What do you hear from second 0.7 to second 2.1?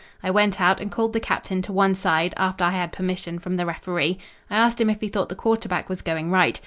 and called the captain to one